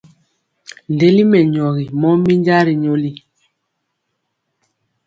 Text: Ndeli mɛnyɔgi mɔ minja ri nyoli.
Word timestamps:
Ndeli 0.93 1.23
mɛnyɔgi 1.31 1.85
mɔ 1.99 2.09
minja 2.23 2.57
ri 2.65 2.73
nyoli. 2.81 3.11